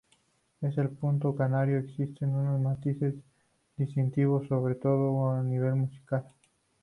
En 0.63 0.73
el 0.79 0.89
punto 0.89 1.35
canario 1.35 1.77
existen 1.77 2.29
unos 2.33 2.59
matices 2.59 3.13
distintivos, 3.77 4.47
sobre 4.47 4.73
todo 4.73 5.29
a 5.29 5.43
nivel 5.43 5.75
musical. 5.75 6.23